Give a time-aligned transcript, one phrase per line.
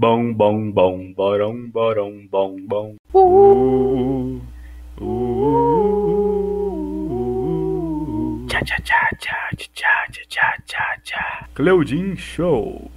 [0.00, 2.94] Bom, bom, bom, borão, borão, bom, bom.
[3.12, 4.40] Uh,
[5.00, 5.04] uh,
[7.10, 11.48] uh, tchá, tchá, tchá, tchá, tchá, tchá, tchá, tchá, tchá.
[11.52, 12.88] Cleudin Show.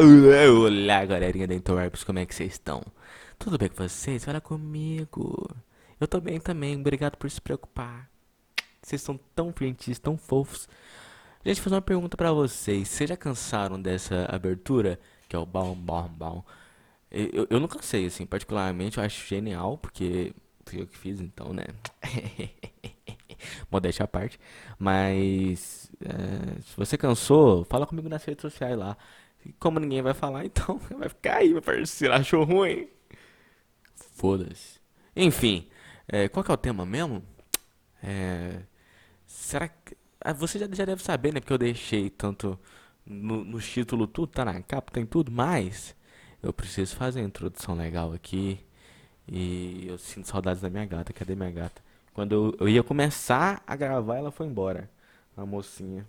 [0.00, 2.82] Olá, galerinha da Interwebs, como é que vocês estão?
[3.38, 4.24] Tudo bem com vocês?
[4.24, 5.54] Fala comigo.
[6.00, 8.08] Eu tô bem também, obrigado por se preocupar.
[8.80, 10.66] Vocês são tão gentis, tão fofos.
[11.48, 12.88] Gente, fazer uma pergunta pra vocês.
[12.88, 15.00] Vocês já cansaram dessa abertura?
[15.26, 16.44] Que é o bom, bom, bom.
[17.10, 20.34] Eu, eu não cansei, assim, particularmente eu acho genial, porque
[20.66, 21.64] fui eu que fiz, então, né?
[23.72, 24.38] Modéstia à parte.
[24.78, 28.94] Mas, é, se você cansou, fala comigo nas redes sociais lá.
[29.42, 32.12] E como ninguém vai falar, então vai ficar aí, meu parceiro.
[32.12, 32.90] Achou ruim?
[33.94, 34.78] Foda-se.
[35.16, 35.66] Enfim,
[36.06, 37.22] é, qual que é o tema mesmo?
[38.02, 38.60] É,
[39.24, 39.96] será que.
[40.20, 41.40] Ah, você já, já deve saber, né?
[41.40, 42.58] Porque eu deixei tanto
[43.06, 45.94] no, no título tudo, tá na capa, tem tudo, mas
[46.42, 48.60] eu preciso fazer a introdução legal aqui.
[49.28, 51.12] E eu sinto saudades da minha gata.
[51.12, 51.82] Cadê minha gata?
[52.14, 54.90] Quando eu, eu ia começar a gravar, ela foi embora.
[55.36, 56.06] A mocinha.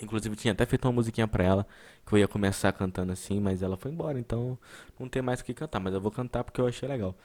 [0.00, 1.66] Inclusive, tinha até feito uma musiquinha pra ela.
[2.06, 4.18] Que eu ia começar cantando assim, mas ela foi embora.
[4.18, 4.58] Então,
[4.98, 5.80] não tem mais o que cantar.
[5.80, 7.16] Mas eu vou cantar porque eu achei legal.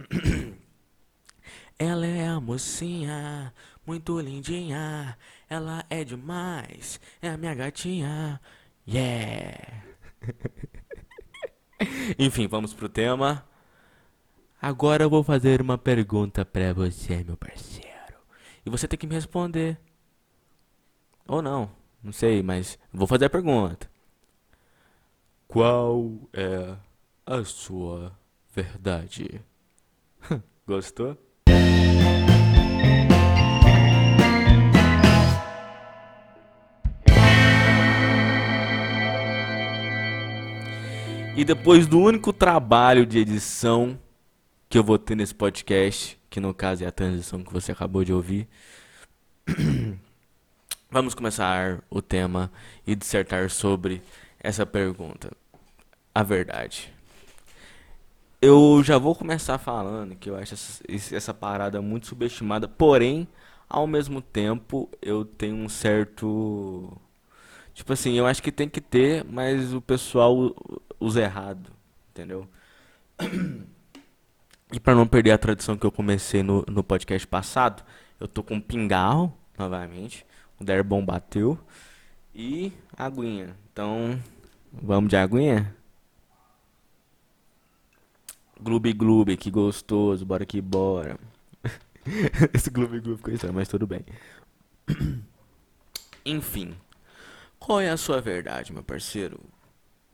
[1.78, 3.52] Ela é a mocinha,
[3.90, 5.18] muito lindinha.
[5.48, 8.40] Ela é demais, é a minha gatinha.
[8.86, 9.82] Yeah!
[12.16, 13.44] Enfim, vamos pro tema.
[14.62, 17.90] Agora eu vou fazer uma pergunta pra você, meu parceiro.
[18.64, 19.76] E você tem que me responder.
[21.26, 21.68] Ou não,
[22.00, 23.90] não sei, mas vou fazer a pergunta.
[25.48, 26.76] Qual é
[27.26, 28.16] a sua
[28.54, 29.40] verdade?
[30.64, 31.18] Gostou?
[41.40, 43.98] E depois do único trabalho de edição
[44.68, 48.04] que eu vou ter nesse podcast, que no caso é a transição que você acabou
[48.04, 48.46] de ouvir,
[50.90, 52.52] vamos começar o tema
[52.86, 54.02] e dissertar sobre
[54.38, 55.34] essa pergunta.
[56.14, 56.92] A verdade.
[58.42, 63.26] Eu já vou começar falando que eu acho essa, essa parada muito subestimada, porém,
[63.66, 66.94] ao mesmo tempo, eu tenho um certo.
[67.72, 70.54] Tipo assim, eu acho que tem que ter, mas o pessoal
[71.00, 71.72] usa errado,
[72.10, 72.46] entendeu?
[74.72, 77.82] E para não perder a tradição que eu comecei no, no podcast passado,
[78.20, 80.24] eu tô com pingal novamente.
[80.60, 81.58] O Derbon bateu.
[82.34, 83.56] E aguinha.
[83.72, 84.20] Então,
[84.72, 85.74] vamos de aguinha?
[88.60, 91.18] Gloob Gloob, que gostoso, bora que bora.
[92.52, 94.04] Esse Gloob Gloob ficou estranho, mas tudo bem.
[96.24, 96.76] Enfim,
[97.58, 99.40] qual é a sua verdade, meu parceiro?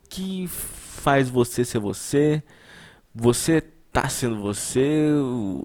[0.08, 2.42] Que faz você ser você?
[3.14, 3.60] Você
[3.92, 5.10] tá sendo você?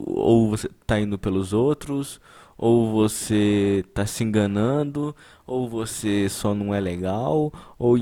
[0.07, 2.19] Ou você tá indo pelos outros?
[2.57, 5.15] Ou você tá se enganando?
[5.47, 7.51] Ou você só não é legal?
[7.77, 7.97] Ou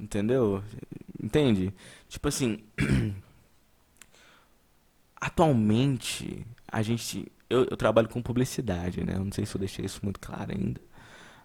[0.00, 0.62] entendeu?
[1.22, 1.72] Entende?
[2.08, 2.58] Tipo assim,
[5.20, 9.14] atualmente a gente eu, eu, trabalho com publicidade, né?
[9.16, 10.80] Eu não sei se eu deixei isso muito claro ainda.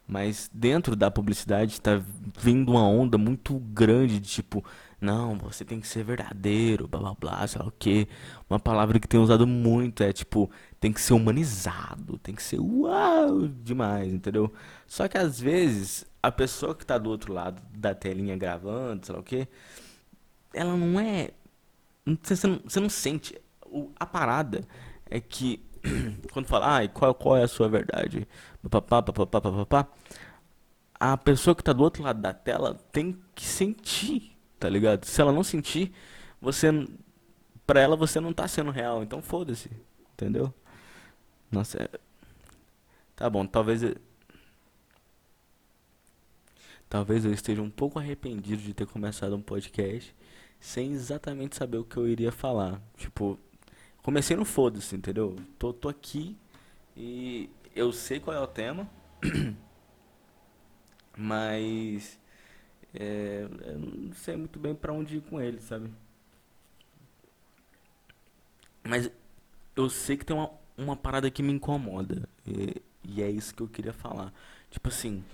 [0.08, 2.02] Mas dentro da publicidade está
[2.40, 4.64] vindo uma onda muito grande de tipo,
[5.02, 8.08] não, você tem que ser verdadeiro, blá blá blá, sei lá o que.
[8.50, 10.50] Uma palavra que tem usado muito é tipo,
[10.80, 14.54] tem que ser humanizado, tem que ser uau demais, entendeu?
[14.88, 19.14] Só que às vezes a pessoa que está do outro lado da telinha gravando, sei
[19.14, 19.48] lá o que,
[20.54, 21.32] ela não é.
[22.24, 23.36] Você não, você não sente.
[24.00, 24.62] A parada
[25.10, 25.62] é que
[26.32, 28.28] quando fala, ah, qual, qual é a sua verdade?
[28.62, 29.88] Papapá, papapá, papapá.
[31.00, 35.06] A pessoa que tá do outro lado da tela tem que sentir, tá ligado?
[35.06, 35.94] Se ela não sentir,
[36.42, 36.70] você.
[37.68, 39.72] Pra ela você não tá sendo real, então foda-se,
[40.14, 40.54] entendeu?
[41.52, 41.90] Nossa, é...
[43.16, 43.82] Tá bom, talvez.
[46.88, 50.16] Talvez eu esteja um pouco arrependido de ter começado um podcast
[50.60, 52.82] sem exatamente saber o que eu iria falar.
[52.98, 53.40] Tipo,
[54.06, 55.36] comecei no foda-se, entendeu?
[55.58, 56.38] Tô, tô aqui
[56.96, 58.88] e eu sei qual é o tema,
[61.18, 62.20] mas
[62.94, 65.92] é, eu não sei muito bem para onde ir com ele, sabe?
[68.84, 69.10] Mas
[69.76, 73.64] eu sei que tem uma, uma parada que me incomoda e, e é isso que
[73.64, 74.32] eu queria falar.
[74.70, 75.26] Tipo assim,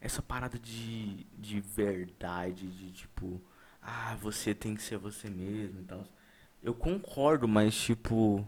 [0.00, 3.42] essa parada de, de verdade, de tipo,
[3.82, 6.06] ah, você tem que ser você mesmo e tal.
[6.66, 8.46] Eu concordo, mas tipo.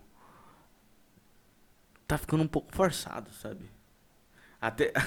[2.04, 3.70] Tá ficando um pouco forçado, sabe?
[4.60, 4.90] Até.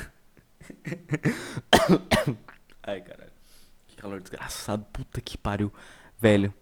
[2.82, 3.34] Ai, caralho.
[3.86, 4.86] Que calor desgraçado.
[4.94, 5.74] Puta que pariu.
[6.18, 6.54] Velho,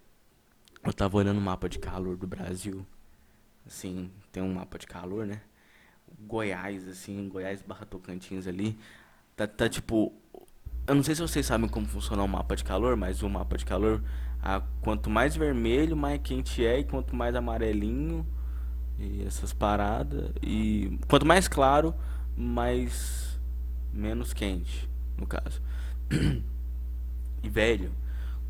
[0.83, 2.83] eu tava olhando o mapa de calor do Brasil.
[3.67, 5.43] Assim, tem um mapa de calor, né?
[6.21, 8.75] Goiás, assim, Goiás barra Tocantins ali.
[9.35, 10.11] Tá, tá tipo.
[10.89, 13.55] Eu não sei se vocês sabem como funciona o mapa de calor, mas o mapa
[13.55, 14.03] de calor,
[14.41, 18.25] a, quanto mais vermelho, mais quente é, e quanto mais amarelinho,
[18.97, 20.31] e essas paradas.
[20.41, 21.93] E quanto mais claro,
[22.35, 23.39] mais.
[23.93, 25.61] menos quente, no caso.
[27.41, 27.93] E velho,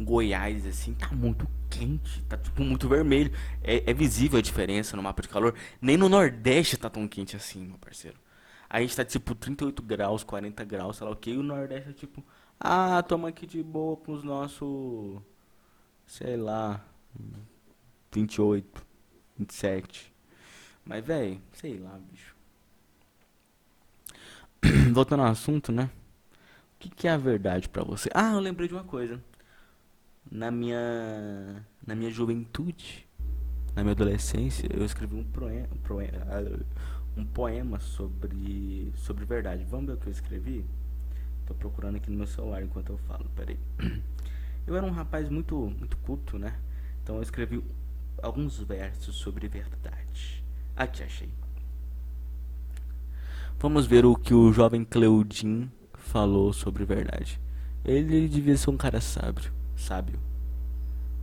[0.01, 3.31] Goiás, assim, tá muito quente, tá tipo muito vermelho.
[3.61, 5.53] É, é, visível a diferença no mapa de calor.
[5.79, 8.17] Nem no Nordeste tá tão quente assim, meu parceiro.
[8.69, 11.31] A gente tá tipo 38 graus, 40 graus, sei lá o que.
[11.31, 12.23] E o Nordeste é tipo,
[12.59, 15.19] ah, toma aqui de boa com os nossos,
[16.05, 16.83] sei lá,
[18.11, 18.85] 28,
[19.37, 20.13] 27.
[20.85, 22.35] Mas, velho, sei lá, bicho.
[24.93, 25.89] Voltando ao assunto, né?
[26.75, 28.09] O que, que é a verdade para você?
[28.13, 29.21] Ah, eu lembrei de uma coisa
[30.31, 33.07] na minha na minha juventude,
[33.75, 35.77] na minha adolescência, eu escrevi um poema, um
[37.79, 39.65] sobre sobre verdade.
[39.65, 40.65] Vamos ver o que eu escrevi?
[41.45, 43.29] Tô procurando aqui no meu celular enquanto eu falo.
[43.35, 43.57] Peraí.
[44.67, 46.55] Eu era um rapaz muito muito culto, né?
[47.01, 47.63] Então eu escrevi
[48.21, 50.43] alguns versos sobre verdade.
[50.75, 51.29] Aqui achei.
[53.57, 57.39] Vamos ver o que o jovem Cleudin falou sobre verdade.
[57.83, 60.19] Ele devia ser um cara sábio sábio.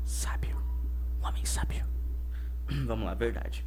[0.04, 0.56] Sábio.
[1.20, 1.84] Um homem sábio.
[2.86, 3.64] Vamos lá, verdade.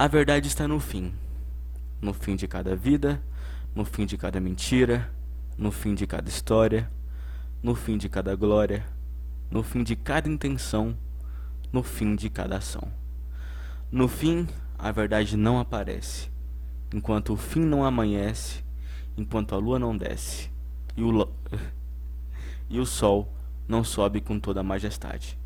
[0.00, 1.12] A verdade está no fim.
[2.00, 3.20] No fim de cada vida,
[3.74, 5.10] no fim de cada mentira,
[5.56, 6.88] no fim de cada história,
[7.60, 8.86] no fim de cada glória,
[9.50, 10.96] no fim de cada intenção,
[11.72, 12.92] no fim de cada ação.
[13.90, 14.46] No fim,
[14.78, 16.30] a verdade não aparece,
[16.94, 18.62] enquanto o fim não amanhece,
[19.16, 20.48] enquanto a lua não desce,
[20.96, 21.28] e o
[22.70, 23.34] e o sol
[23.66, 25.36] não sobe com toda a majestade,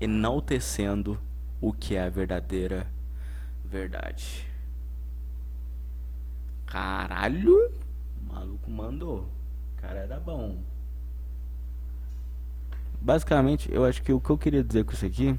[0.00, 1.18] enaltecendo
[1.60, 2.99] o que é a verdadeira verdade.
[6.66, 7.72] Caralho,
[8.20, 9.28] o maluco mandou.
[9.76, 10.58] O cara era bom.
[13.00, 15.38] Basicamente, eu acho que o que eu queria dizer com isso aqui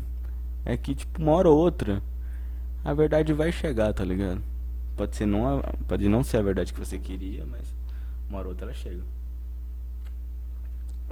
[0.66, 2.01] é que, tipo, uma hora ou outra,
[2.83, 4.42] a verdade vai chegar, tá ligado?
[4.95, 7.62] Pode ser não, a, pode não ser a verdade que você queria, mas
[8.27, 9.04] uma hora ou outra ela chega.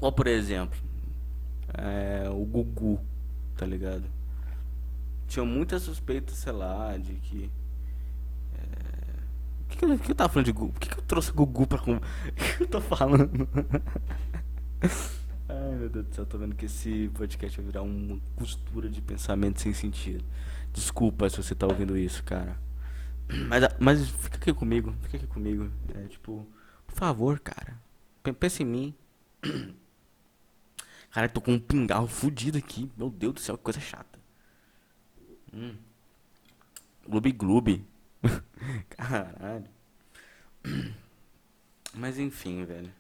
[0.02, 0.80] Ou por exemplo,
[1.78, 3.00] é, o Gugu,
[3.56, 4.04] tá ligado?
[5.30, 7.52] Tinha muita suspeita, sei lá, de que.
[8.56, 8.60] É...
[9.70, 10.74] Que, que, eu, que tava falando de Gugu?
[10.74, 11.80] Por que, que eu trouxe Gugu pra.
[11.86, 12.02] O
[12.58, 13.48] que eu tô falando?
[15.48, 19.02] Ai meu Deus do céu, tô vendo que esse podcast vai virar uma costura de
[19.02, 20.26] pensamento sem sentido.
[20.74, 22.60] Desculpa se você tá ouvindo isso, cara.
[23.48, 25.70] Mas, mas fica aqui comigo, fica aqui comigo.
[25.94, 26.48] É tipo,
[26.88, 27.80] por favor, cara.
[28.40, 28.96] Pensa em mim.
[31.12, 32.92] Cara, tô com um pingarro fudido aqui.
[32.96, 34.09] Meu Deus do céu, que coisa chata.
[35.54, 35.76] Hum.
[37.08, 37.86] Gloob Gloob.
[38.90, 39.66] Caralho.
[41.94, 42.92] Mas enfim, velho.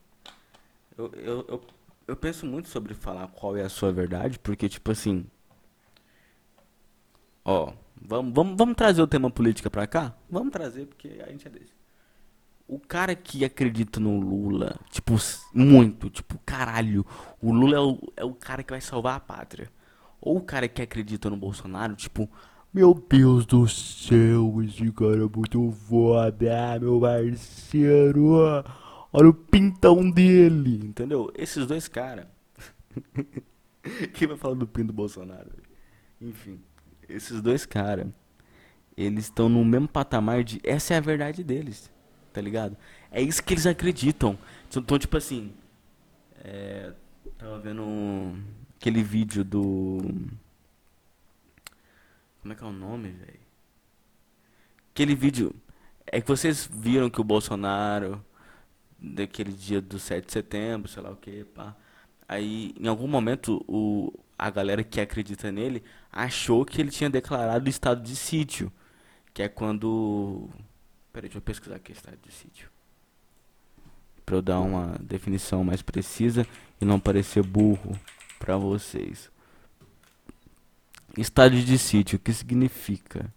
[0.98, 1.63] Eu, eu, eu,
[2.07, 5.25] eu penso muito sobre falar qual é a sua verdade, porque, tipo assim.
[7.46, 10.16] Ó, vamos, trazer o tema política pra cá?
[10.30, 11.80] Vamos trazer, porque a gente é desse
[12.69, 15.16] o cara que acredita no Lula, tipo,
[15.51, 17.03] muito, tipo, caralho,
[17.41, 19.72] o Lula é o, é o cara que vai salvar a pátria.
[20.21, 22.29] Ou o cara que acredita no Bolsonaro, tipo,
[22.73, 28.63] meu Deus do céu, esse cara é muito foda, meu parceiro.
[29.11, 31.31] Olha o pintão dele, entendeu?
[31.35, 32.25] Esses dois caras.
[34.13, 35.49] Quem vai falar do pinto do Bolsonaro?
[36.21, 36.59] Enfim,
[37.07, 38.07] esses dois caras,
[38.95, 40.59] eles estão no mesmo patamar de.
[40.63, 41.89] Essa é a verdade deles
[42.31, 42.77] tá ligado?
[43.11, 44.38] É isso que eles acreditam.
[44.69, 45.51] Então, tipo assim.
[46.41, 46.93] É,
[47.38, 48.33] tava vendo
[48.79, 50.00] aquele vídeo do.
[52.41, 53.39] Como é que é o nome, velho?
[54.93, 55.53] Aquele vídeo.
[56.07, 58.24] É que vocês viram que o Bolsonaro.
[59.01, 61.74] Daquele dia do 7 de setembro, sei lá o que, pá.
[62.27, 65.81] Aí, em algum momento, o, a galera que acredita nele
[66.12, 68.69] achou que ele tinha declarado o estado de sítio.
[69.33, 70.50] Que é quando
[71.13, 72.69] Peraí, deixa eu pesquisar aqui estado de sítio.
[74.25, 76.45] Pra eu dar uma definição mais precisa
[76.81, 77.98] e não parecer burro
[78.39, 79.29] pra vocês.
[81.17, 83.31] Estado de sítio, o que significa?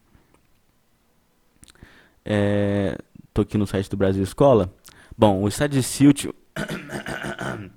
[2.24, 2.96] É,
[3.34, 4.72] tô aqui no site do Brasil Escola.
[5.18, 6.32] Bom, o estado de sítio.
[6.54, 7.72] Cara,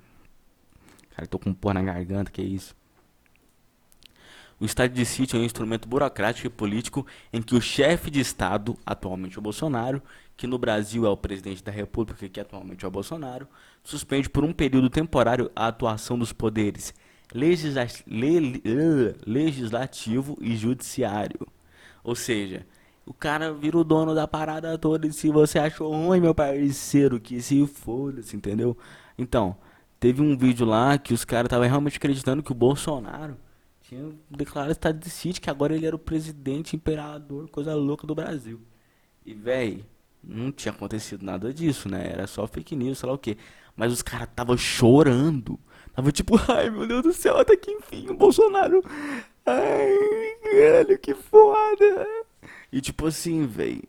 [1.28, 2.74] tô com um pó na garganta, que é isso?
[4.58, 8.20] O estado de sítio é um instrumento burocrático e político em que o chefe de
[8.20, 10.02] Estado, atualmente o Bolsonaro,
[10.34, 13.46] que no Brasil é o presidente da República, que atualmente é o Bolsonaro,
[13.84, 16.94] suspende por um período temporário a atuação dos poderes
[19.26, 21.46] legislativo e judiciário.
[22.02, 22.66] Ou seja,
[23.04, 27.20] o cara vira o dono da parada toda e se você achou ruim, meu parceiro,
[27.20, 28.76] que se foda-se, entendeu?
[29.18, 29.56] Então,
[30.00, 33.36] teve um vídeo lá que os caras estavam realmente acreditando que o Bolsonaro
[33.82, 38.14] tinha declarado estado de sítio, que agora ele era o presidente, imperador, coisa louca do
[38.14, 38.60] Brasil.
[39.24, 39.84] E, véi,
[40.22, 42.10] não tinha acontecido nada disso, né?
[42.10, 43.36] Era só fake news, sei lá o quê.
[43.76, 45.58] Mas os caras tava chorando.
[45.96, 48.84] Tava tipo, ai meu Deus do céu, até que enfim o Bolsonaro.
[49.46, 49.94] Ai,
[50.52, 52.06] velho, que foda.
[52.70, 53.82] E tipo assim, véi,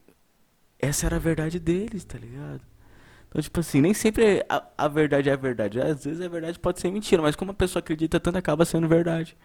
[0.79, 2.61] essa era a verdade deles, tá ligado?
[3.27, 5.81] Então, tipo assim, nem sempre a, a verdade é a verdade.
[5.81, 8.87] Às vezes a verdade pode ser mentira, mas como a pessoa acredita tanto, acaba sendo
[8.87, 9.37] verdade.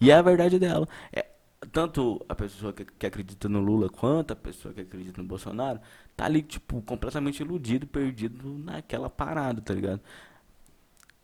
[0.00, 0.88] E é a verdade dela.
[1.12, 1.26] É,
[1.72, 5.80] tanto a pessoa que, que, acredita no Lula quanto a pessoa que acredita no Bolsonaro
[6.16, 10.00] tá ali, tipo, completamente iludido, perdido naquela parada, tá ligado?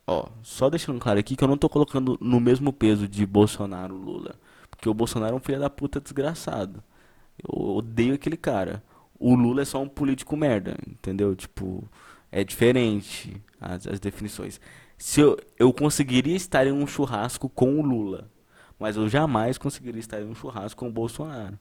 [0.06, 3.94] Ó, só deixando claro aqui que eu não tô colocando no mesmo peso de Bolsonaro
[3.94, 4.36] Lula.
[4.70, 6.82] Porque o Bolsonaro é um filho da puta desgraçado.
[7.42, 8.82] Eu odeio aquele cara.
[9.18, 11.34] O Lula é só um político merda, entendeu?
[11.34, 11.88] Tipo,
[12.30, 14.60] é diferente as, as definições.
[14.98, 18.30] Se eu, eu conseguiria estar em um churrasco com o Lula
[18.78, 21.58] mas eu jamais conseguiria estar em um churrasco com o Bolsonaro.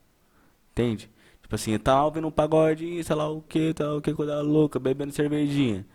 [0.71, 1.09] Entende?
[1.41, 4.79] Tipo assim, tá ouvindo um pagode, sei lá o que, tal, o que, coisa louca,
[4.79, 5.85] bebendo cervejinha.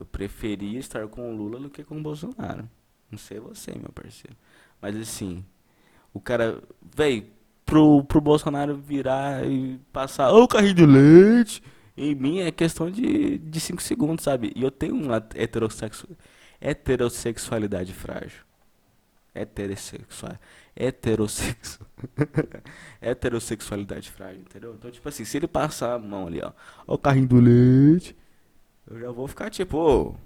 [0.00, 2.66] Eu preferia estar com o Lula do que com o Bolsonaro.
[3.10, 4.34] Não sei você, meu parceiro.
[4.80, 5.44] Mas assim,
[6.14, 6.62] o cara,
[6.96, 7.30] véi,
[7.66, 11.62] pro, pro Bolsonaro virar e passar o oh, carrinho de leite,
[11.96, 14.52] em mim é questão de 5 segundos, sabe?
[14.56, 16.08] E eu tenho uma heterossexu
[16.58, 18.42] heterossexualidade frágil.
[19.34, 20.38] Heterossexual
[20.74, 21.86] heterossexual.
[23.00, 24.74] heterossexualidade frágil, entendeu?
[24.74, 26.52] Então, tipo assim, se ele passar a mão ali, ó
[26.86, 28.16] o carrinho do leite,
[28.88, 30.16] eu já vou ficar tipo,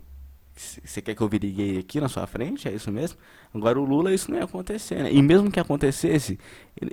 [0.56, 2.68] você quer que eu vire gay aqui na sua frente?
[2.68, 3.18] É isso mesmo?
[3.52, 5.12] Agora o Lula isso não ia acontecer, né?
[5.12, 6.38] E mesmo que acontecesse,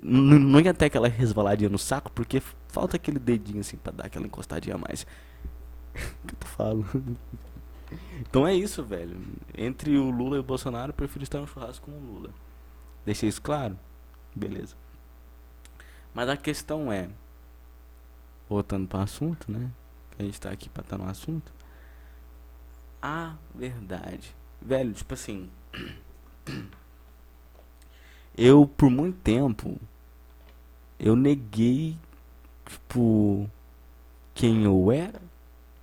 [0.01, 4.25] não ia ter aquela resvaladinha no saco, porque falta aquele dedinho assim pra dar aquela
[4.25, 5.05] encostadinha a mais.
[6.27, 6.85] que tu falo?
[8.19, 9.15] então é isso, velho.
[9.55, 12.31] Entre o Lula e o Bolsonaro, eu prefiro estar no churrasco com o Lula.
[13.05, 13.77] Deixei isso claro?
[14.35, 14.75] Beleza.
[16.13, 17.09] Mas a questão é,
[18.49, 19.69] voltando para o assunto, né?
[20.21, 21.51] A gente está aqui para estar tá no assunto.
[23.01, 24.35] A verdade.
[24.61, 25.49] Velho, tipo assim.
[28.37, 29.77] Eu, por muito tempo,
[30.97, 31.97] eu neguei,
[32.65, 33.49] tipo,
[34.33, 35.21] quem eu era.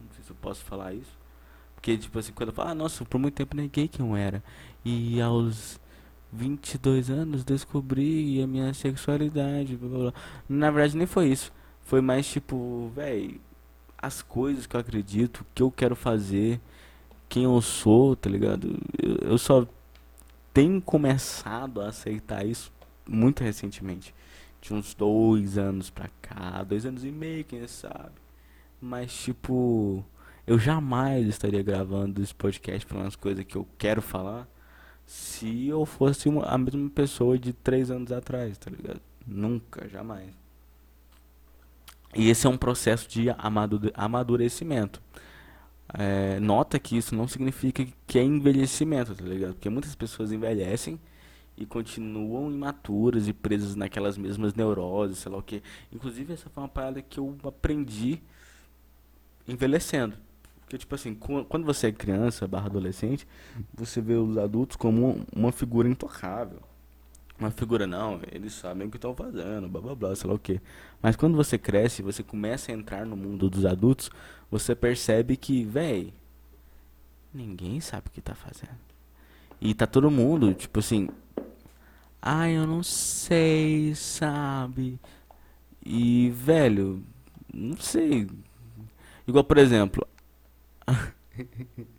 [0.01, 1.13] Não sei se eu posso falar isso.
[1.75, 4.43] Porque, tipo assim, quando eu falo, ah, nossa, por muito tempo neguei quem eu era.
[4.83, 5.79] E aos
[6.33, 9.77] 22 anos descobri a minha sexualidade.
[9.77, 10.15] Blá, blá, blá.
[10.49, 11.53] Na verdade, nem foi isso.
[11.85, 13.39] Foi mais tipo, véi,
[14.01, 16.61] as coisas que eu acredito, que eu quero fazer,
[17.29, 18.79] quem eu sou, tá ligado?
[19.03, 19.67] Eu, eu só
[20.55, 22.73] tenho começado a aceitar isso
[23.07, 24.15] muito recentemente.
[24.61, 28.13] De uns dois anos pra cá, dois anos e meio, quem sabe.
[28.81, 30.05] Mas, tipo,
[30.47, 34.49] eu jamais estaria gravando esse podcast falando as coisas que eu quero falar
[35.07, 39.01] se eu fosse uma, a mesma pessoa de três anos atrás, tá ligado?
[39.27, 40.31] Nunca, jamais.
[42.15, 43.27] E esse é um processo de
[43.95, 45.03] amadurecimento.
[45.95, 49.55] É, nota que isso não significa que é envelhecimento, tá ligado?
[49.55, 51.01] Porque muitas pessoas envelhecem
[51.57, 55.63] e continuam imaturas e presas naquelas mesmas neuroses, sei lá o que.
[55.93, 58.21] Inclusive, essa foi uma parada que eu aprendi
[59.47, 60.15] envelhecendo.
[60.61, 63.27] Porque, tipo assim, quando você é criança barra adolescente,
[63.73, 66.61] você vê os adultos como uma figura intocável.
[67.39, 70.39] Uma figura, não, eles sabem o que estão fazendo, blá blá blá, sei lá o
[70.39, 70.61] que.
[71.01, 74.11] Mas quando você cresce, você começa a entrar no mundo dos adultos,
[74.51, 76.13] você percebe que, véi,
[77.33, 78.79] ninguém sabe o que tá fazendo.
[79.61, 81.09] E tá todo mundo, tipo assim,
[82.21, 84.99] ai, eu não sei, sabe?
[85.85, 87.03] E, velho,
[87.53, 88.29] não sei.
[89.27, 90.07] Igual, por exemplo,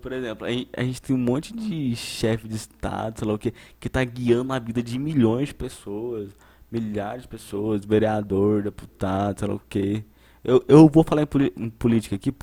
[0.00, 3.52] por exemplo, a gente tem um monte de chefe de estado, sei lá o que,
[3.78, 6.30] que tá guiando a vida de milhões de pessoas,
[6.70, 10.02] milhares de pessoas, vereador, deputado, sei lá o que.
[10.42, 12.34] Eu, eu vou falar em, política aqui,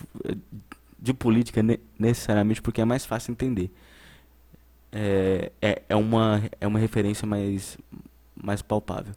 [1.00, 1.62] de política
[1.98, 3.71] necessariamente porque é mais fácil entender.
[4.91, 7.77] É, é, é, uma, é uma referência mais,
[8.36, 9.15] mais palpável.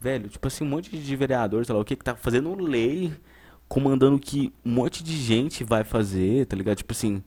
[0.00, 3.12] Velho, tipo assim, um monte de vereador, sei lá o que, que tá fazendo lei
[3.72, 6.76] comandando o que um monte de gente vai fazer, tá ligado?
[6.76, 7.22] Tipo assim,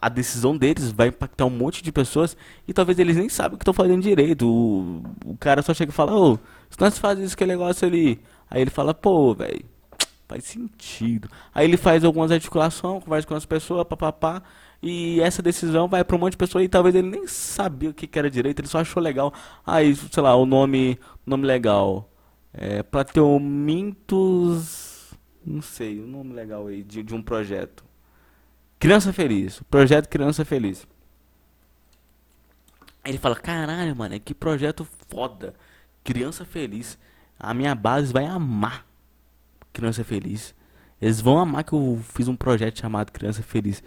[0.00, 2.36] a decisão deles vai impactar um monte de pessoas
[2.68, 4.48] e talvez eles nem sabem o que estão fazendo direito.
[4.48, 6.38] O, o cara só chega e fala, ô,
[6.70, 8.20] se nós fazemos esse negócio ali.
[8.48, 9.64] Aí ele fala, pô, velho,
[10.28, 11.28] faz sentido.
[11.52, 14.44] Aí ele faz algumas articulações, conversa com as pessoas, papapá.
[14.80, 17.94] E essa decisão vai para um monte de pessoas e talvez ele nem sabia o
[17.94, 19.34] que, que era direito, ele só achou legal.
[19.66, 20.96] Aí, sei lá, o nome,
[21.26, 22.08] nome legal.
[22.54, 24.85] É, Plateumintos.
[25.46, 27.84] Não sei, o um nome legal aí de, de um projeto.
[28.80, 29.62] Criança Feliz.
[29.70, 30.86] Projeto Criança Feliz.
[33.04, 35.54] Ele fala, caralho, mano, que projeto foda.
[36.02, 36.98] Criança Feliz.
[37.38, 38.84] A minha base vai amar
[39.72, 40.52] Criança Feliz.
[41.00, 43.84] Eles vão amar que eu fiz um projeto chamado Criança Feliz.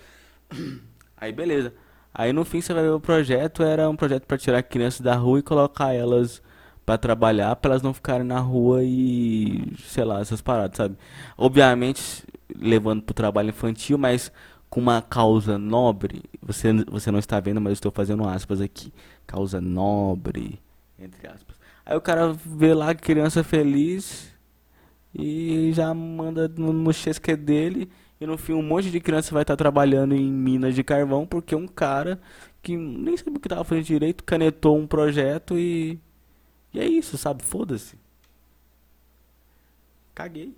[1.18, 1.74] Aí beleza.
[2.14, 5.16] Aí no fim você vai ver o projeto, era um projeto para tirar crianças da
[5.16, 6.42] rua e colocar elas
[6.90, 10.98] para trabalhar, para elas não ficarem na rua e sei lá, essas paradas, sabe?
[11.38, 12.26] Obviamente
[12.58, 14.32] levando pro trabalho infantil, mas
[14.72, 16.24] com uma causa nobre.
[16.42, 18.92] Você você não está vendo, mas eu estou fazendo aspas aqui.
[19.28, 20.60] Causa nobre,
[20.98, 21.56] entre aspas.
[21.86, 24.36] Aí o cara vê lá criança feliz
[25.14, 27.88] e já manda no, no chesque dele
[28.20, 31.56] e no fim um monte de criança vai estar trabalhando em minas de carvão porque
[31.56, 32.20] um cara
[32.64, 36.00] que nem sabia o que estava fazendo direito canetou um projeto e
[36.74, 37.44] e é isso, sabe?
[37.44, 37.98] Foda-se.
[40.14, 40.56] Caguei.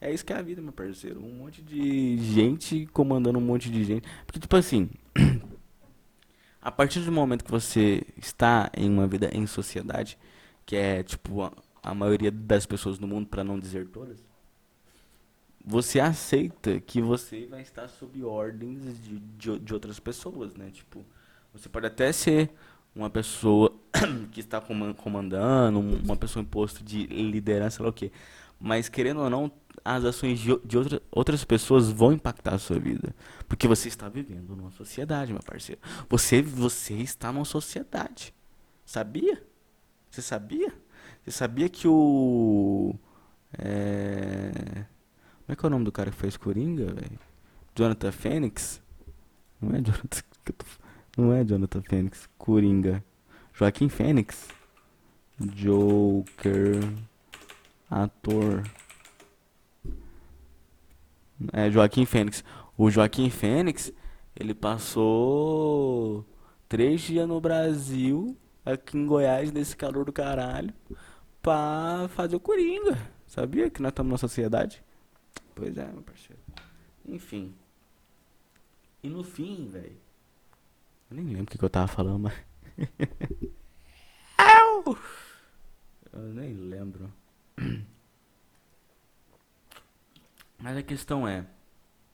[0.00, 1.20] É isso que é a vida, meu parceiro.
[1.24, 4.06] Um monte de gente comandando um monte de gente.
[4.26, 4.90] Porque, tipo assim,
[6.60, 10.18] a partir do momento que você está em uma vida em sociedade,
[10.66, 14.24] que é, tipo, a, a maioria das pessoas no mundo, para não dizer todas,
[15.64, 20.70] você aceita que você vai estar sob ordens de, de, de, outras pessoas, né?
[20.70, 21.04] Tipo,
[21.52, 22.50] você pode até ser
[22.94, 23.74] uma pessoa
[24.32, 24.60] que está
[24.96, 28.12] comandando, uma pessoa em posto de liderança, sei lá o quê.
[28.60, 29.50] Mas, querendo ou não,
[29.84, 33.14] as ações de, de outra, outras pessoas vão impactar a sua vida.
[33.48, 35.80] Porque você está vivendo numa sociedade, meu parceiro.
[36.08, 38.32] Você, você está numa sociedade.
[38.86, 39.42] Sabia?
[40.10, 40.72] Você sabia?
[41.22, 42.94] Você sabia que o.
[43.58, 44.84] É
[45.44, 47.18] como é que é o nome do cara que fez Coringa, velho?
[47.74, 48.82] Jonathan Fênix?
[49.60, 50.22] Não é Jonathan.
[51.16, 52.28] Não é Jonathan Fênix.
[52.36, 53.04] Coringa.
[53.52, 54.48] Joaquim Fênix.
[55.38, 56.80] Joker.
[57.88, 58.64] Ator.
[61.52, 62.42] É Joaquim Fênix.
[62.76, 63.92] O Joaquim Fênix,
[64.34, 66.26] ele passou
[66.68, 70.74] três dias no Brasil, aqui em Goiás, nesse calor do caralho,
[71.40, 72.98] pra fazer o Coringa.
[73.26, 74.82] Sabia que nós estamos na sociedade?
[75.54, 76.42] Pois é, meu parceiro.
[77.06, 77.54] Enfim.
[79.02, 80.03] E no fim, velho.
[81.10, 82.34] Eu nem lembro o que, que eu tava falando, mas.
[86.12, 87.12] eu nem lembro.
[90.58, 91.44] Mas a questão é.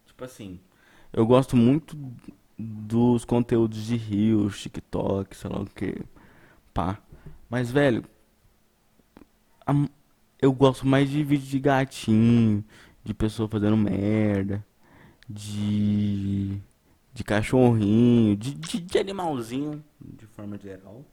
[0.06, 0.60] Tipo assim.
[1.12, 1.96] Eu gosto muito
[2.58, 6.04] dos conteúdos de Rios, TikTok, sei lá o que.
[6.74, 6.98] Pá.
[7.48, 8.04] Mas, velho.
[10.40, 12.64] Eu gosto mais de vídeo de gatinho,
[13.04, 14.66] de pessoa fazendo merda,
[15.28, 16.60] de
[17.12, 21.04] de cachorrinho, de, de, de, animalzinho, de forma geral,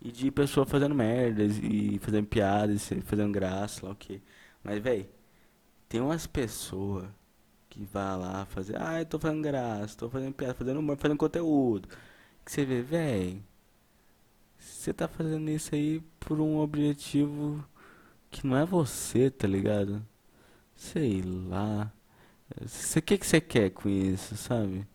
[0.00, 4.22] e de pessoa fazendo merdas e fazendo piadas, fazendo graça, lá o que.
[4.62, 5.06] Mas, velho,
[5.88, 7.06] tem umas pessoas
[7.70, 11.18] que vai lá fazer, ah, eu tô fazendo graça, tô fazendo piada, fazendo humor, fazendo
[11.18, 11.88] conteúdo.
[12.44, 13.42] Que você vê, velho,
[14.58, 17.64] você tá fazendo isso aí por um objetivo
[18.30, 20.04] que não é você, tá ligado?
[20.76, 21.92] Sei lá.
[22.96, 24.86] O que, que você quer com isso, sabe?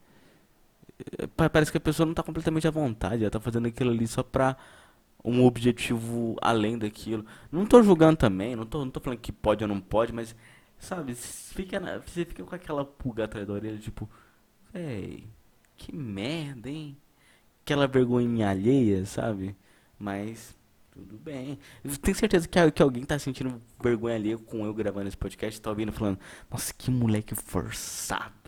[1.35, 4.21] Parece que a pessoa não está completamente à vontade, ela está fazendo aquilo ali só
[4.21, 4.57] pra
[5.23, 7.25] um objetivo além daquilo.
[7.51, 10.35] Não estou julgando também, não tô, não tô falando que pode ou não pode, mas,
[10.77, 14.09] sabe, fica você fica com aquela pulga atrás da orelha, tipo,
[14.73, 15.27] véi,
[15.77, 16.97] que merda, hein?
[17.63, 19.55] Aquela vergonha alheia, sabe?
[19.97, 20.55] Mas
[20.91, 21.59] tudo bem.
[22.01, 25.69] Tenho certeza que, que alguém tá sentindo vergonha ali com eu gravando esse podcast, tá
[25.69, 28.38] ouvindo falando, nossa, que moleque forçado.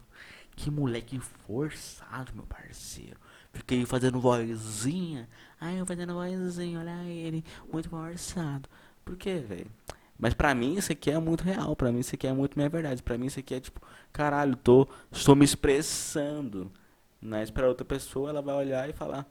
[0.55, 3.17] Que moleque forçado, meu parceiro.
[3.53, 5.27] Fiquei fazendo vozinha.
[5.59, 8.69] Ai, eu fazendo vozinha, olha ele, muito forçado.
[9.03, 9.71] Por quê, velho?
[10.17, 12.69] Mas pra mim isso aqui é muito real, pra mim isso aqui é muito minha
[12.69, 13.01] verdade.
[13.01, 13.81] Pra mim isso aqui é tipo,
[14.13, 16.71] caralho, tô, estou me expressando.
[17.19, 19.25] Mas pra outra pessoa ela vai olhar e falar,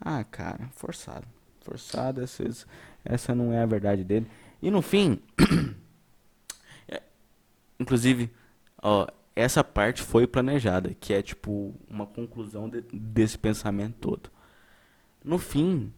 [0.00, 1.26] ah, cara, forçado
[1.68, 2.66] forçada, essas,
[3.04, 4.26] essa não é a verdade dele.
[4.62, 5.20] E no fim,
[6.88, 7.02] é,
[7.78, 8.32] inclusive,
[8.82, 9.06] ó,
[9.38, 14.30] essa parte foi planejada, que é tipo uma conclusão de, desse pensamento todo.
[15.24, 15.92] No fim,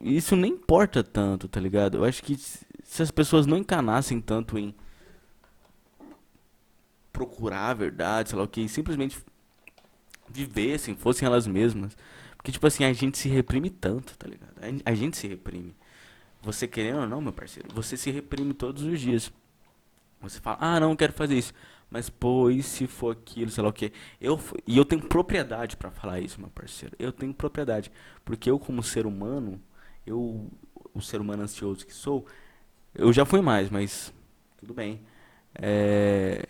[0.00, 1.98] isso nem importa tanto, tá ligado?
[1.98, 4.72] Eu acho que se as pessoas não encanassem tanto em
[7.12, 9.18] procurar a verdade, sei lá o que, simplesmente
[10.28, 11.96] vivessem, fossem elas mesmas.
[12.36, 14.54] Porque, tipo assim, a gente se reprime tanto, tá ligado?
[14.84, 15.74] A, gente se reprime.
[16.40, 19.32] Você querendo ou não, meu parceiro, você se reprime todos os dias.
[20.20, 21.52] Você fala, ah, não, quero fazer isso.
[21.90, 23.92] Mas, pô, e se for aquilo, sei lá o quê?
[24.20, 26.96] Eu, e eu tenho propriedade para falar isso, meu parceiro.
[26.98, 27.90] Eu tenho propriedade.
[28.24, 29.60] Porque eu, como ser humano,
[30.06, 30.50] eu,
[30.94, 32.26] o ser humano ansioso que sou,
[32.94, 34.12] eu já fui mais, mas
[34.58, 35.00] tudo bem.
[35.54, 36.46] É,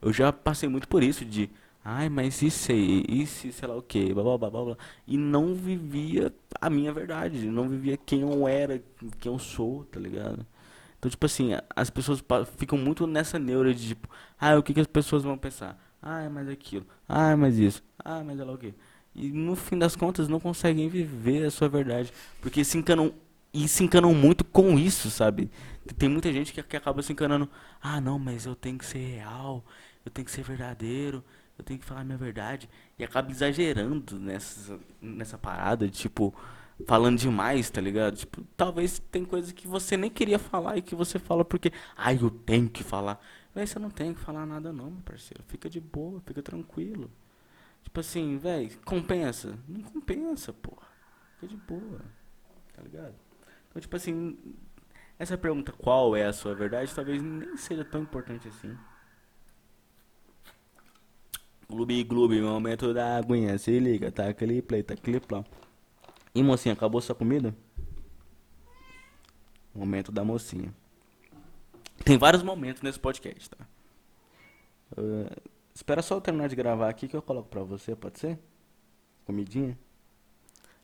[0.00, 1.50] eu já passei muito por isso de
[1.88, 5.54] Ai, mas sei, e se sei lá o que, blá, blá, blá, blá, e não
[5.54, 8.82] vivia a minha verdade, não vivia quem eu era,
[9.20, 10.44] quem eu sou, tá ligado?
[10.98, 12.24] Então, tipo assim, as pessoas
[12.56, 14.08] ficam muito nessa neura de tipo,
[14.40, 15.78] ah, o que, que as pessoas vão pensar?
[16.02, 18.74] Ah, mas aquilo, ah, mas isso, ah, mas sei lá o que.
[19.14, 23.14] E no fim das contas não conseguem viver a sua verdade, porque se encanam,
[23.52, 25.50] e se encanam muito com isso, sabe?
[25.96, 27.48] Tem muita gente que, que acaba se encanando,
[27.80, 29.64] ah, não, mas eu tenho que ser real,
[30.04, 31.24] eu tenho que ser verdadeiro,
[31.58, 32.68] eu tenho que falar a minha verdade.
[32.98, 36.34] E acaba exagerando nessa, nessa parada, tipo,
[36.86, 38.16] falando demais, tá ligado?
[38.16, 42.18] Tipo, talvez tem coisas que você nem queria falar e que você fala porque, ai,
[42.20, 43.20] eu tenho que falar.
[43.56, 45.42] Véi, você não tem que falar nada não, meu parceiro.
[45.48, 47.10] Fica de boa, fica tranquilo.
[47.82, 49.58] Tipo assim, véi, compensa?
[49.66, 50.86] Não compensa, porra.
[51.36, 52.02] Fica de boa,
[52.74, 53.14] tá ligado?
[53.70, 54.38] Então, tipo assim,
[55.18, 58.76] essa pergunta, qual é a sua verdade, talvez nem seja tão importante assim.
[61.66, 65.46] Gloob Gloob, momento da aguinha, se liga, tá aquele play, tá aquele plano.
[66.34, 67.56] E mocinha, acabou sua comida?
[69.74, 70.74] Momento da mocinha.
[72.04, 73.66] Tem vários momentos nesse podcast, tá?
[74.96, 75.40] Uh,
[75.74, 78.38] espera só eu terminar de gravar aqui que eu coloco pra você, pode ser?
[79.24, 79.76] Comidinha?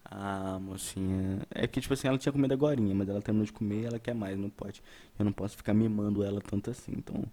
[0.05, 1.41] Ah, mocinha.
[1.51, 3.99] É que, tipo assim, ela tinha comido agora, mas ela terminou de comer e ela
[3.99, 4.83] quer mais, não pode.
[5.19, 7.25] Eu não posso ficar mimando ela tanto assim, então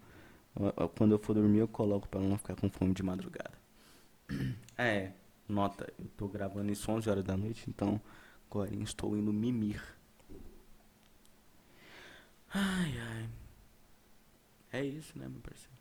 [0.96, 3.58] quando eu for dormir, eu coloco pra não ficar com fome de madrugada.
[4.82, 5.12] É,
[5.46, 8.00] nota, eu tô gravando isso 11 horas da noite, então
[8.50, 9.84] agora estou indo mimir.
[12.54, 13.30] Ai, ai.
[14.72, 15.78] É isso, né, meu parceiro?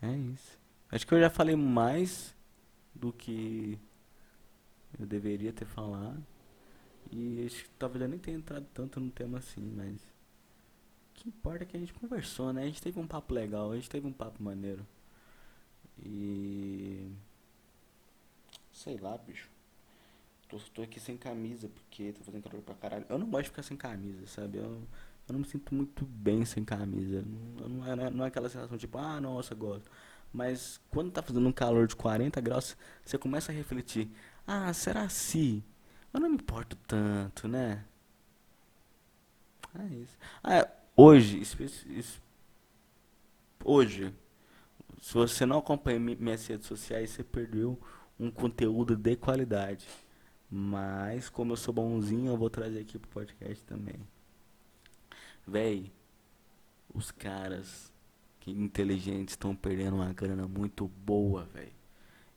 [0.00, 0.58] É isso.
[0.90, 2.34] Acho que eu já falei mais
[2.94, 3.78] do que
[4.98, 6.22] eu deveria ter falado.
[7.10, 10.00] E acho que talvez eu nem tenha entrado tanto no tema assim, mas
[11.14, 12.62] que importa é que a gente conversou, né?
[12.62, 14.86] A gente teve um papo legal, a gente teve um papo maneiro.
[16.04, 17.12] E.
[18.72, 19.48] Sei lá, bicho.
[20.48, 23.06] Tô, tô aqui sem camisa porque tô fazendo calor pra caralho.
[23.08, 24.58] Eu não gosto de ficar sem camisa, sabe?
[24.58, 24.82] Eu,
[25.28, 27.24] eu não me sinto muito bem sem camisa.
[27.68, 29.90] Não, é, não é aquela sensação tipo, ah, nossa, gosto.
[30.32, 34.10] Mas quando tá fazendo um calor de 40 graus, você começa a refletir:
[34.46, 35.64] ah, será se?
[36.12, 37.84] Eu não me importo tanto, né?
[39.74, 40.18] É isso.
[40.44, 41.42] Ah, Hoje,
[43.64, 44.14] hoje,
[45.00, 47.80] se você não acompanha minhas redes sociais, você perdeu
[48.20, 49.88] um conteúdo de qualidade.
[50.50, 53.96] Mas, como eu sou bonzinho, eu vou trazer aqui pro podcast também.
[55.46, 55.92] Véi,
[56.94, 57.92] os caras
[58.40, 61.72] que inteligentes estão perdendo uma grana muito boa, velho.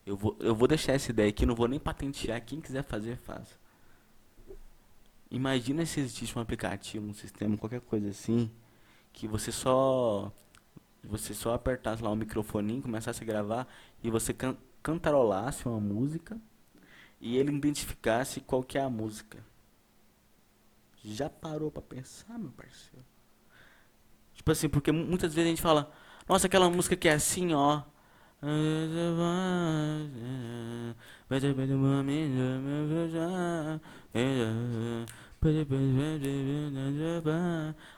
[0.05, 2.43] Eu vou, eu vou deixar essa ideia aqui, não vou nem patentear.
[2.45, 3.57] Quem quiser fazer, faça.
[5.31, 8.51] Imagina se existisse um aplicativo, um sistema, qualquer coisa assim,
[9.11, 10.31] que você só
[11.03, 13.67] você só apertasse lá o microfoninho, começasse a gravar
[14.03, 16.39] e você can cantarolasse uma música
[17.19, 19.43] e ele identificasse qual que é a música.
[21.05, 23.05] Já parou para pensar, meu parceiro?
[24.33, 25.91] Tipo assim, porque muitas vezes a gente fala,
[26.27, 27.83] nossa, aquela música que é assim, ó.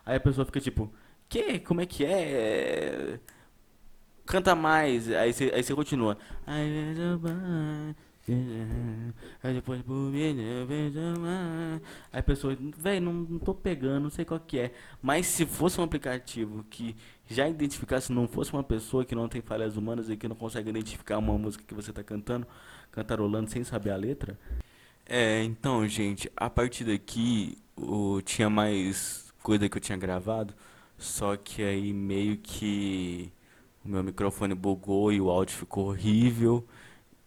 [0.05, 0.93] Aí a pessoa fica tipo,
[1.29, 1.59] que?
[1.59, 3.19] Como é que é?
[4.25, 5.09] Canta mais.
[5.11, 6.17] Aí você, aí você continua.
[9.41, 9.81] Aí depois
[12.11, 14.71] Aí a pessoa, velho, não, não tô pegando, não sei qual que é.
[15.01, 16.95] Mas se fosse um aplicativo que
[17.29, 20.69] já identificasse, não fosse uma pessoa que não tem falhas humanas e que não consegue
[20.69, 22.45] identificar uma música que você tá cantando,
[22.91, 24.37] cantarolando sem saber a letra,
[25.09, 30.53] é, então, gente, a partir daqui o, tinha mais coisa que eu tinha gravado,
[30.97, 33.31] só que aí meio que
[33.85, 36.67] o meu microfone bugou e o áudio ficou horrível.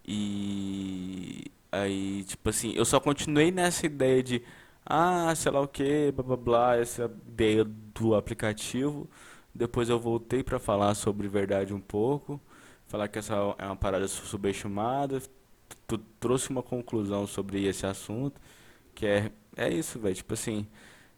[0.07, 4.43] E aí, tipo assim, eu só continuei nessa ideia de,
[4.85, 9.09] ah, sei lá o que, blá blá blá, essa ideia do aplicativo.
[9.55, 12.41] Depois eu voltei para falar sobre verdade um pouco,
[12.87, 15.21] falar que essa é uma parada subestimada,
[15.87, 18.41] tu trouxe uma conclusão sobre esse assunto,
[18.95, 20.15] que é, é isso, velho.
[20.15, 20.67] Tipo assim,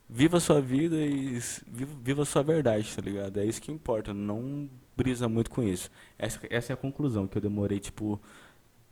[0.08, 3.38] viva a sua vida e viva, viva a sua verdade, tá ligado?
[3.40, 4.12] É isso que importa.
[4.14, 5.90] Não brisa muito com isso.
[6.18, 8.20] Essa, essa é a conclusão, que eu demorei, tipo,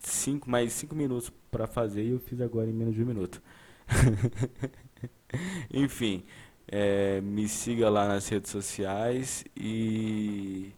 [0.01, 3.41] cinco, mais cinco minutos para fazer e eu fiz agora em menos de um minuto.
[5.73, 6.23] Enfim,
[6.67, 10.71] é, me siga lá nas redes sociais e,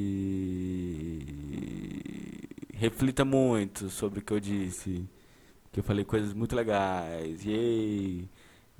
[2.75, 5.09] reflita muito sobre o que eu disse,
[5.73, 7.45] que eu falei coisas muito legais.
[7.45, 8.29] Yay!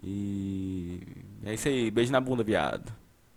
[0.03, 1.01] E
[1.45, 3.06] é isso aí, beijo na bunda, viado.